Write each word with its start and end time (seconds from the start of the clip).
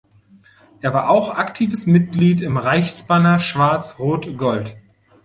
Er 0.81 0.95
war 0.95 1.11
auch 1.11 1.29
aktives 1.29 1.85
Mitglied 1.85 2.41
im 2.41 2.57
Reichsbanner 2.57 3.39
Schwarz-Rot-Gold. 3.39 4.75